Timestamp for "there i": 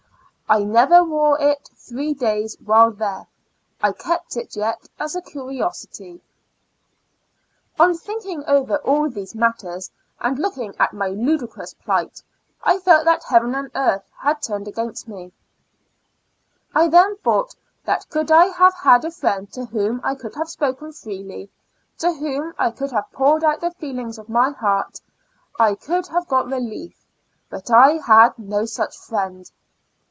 2.91-3.93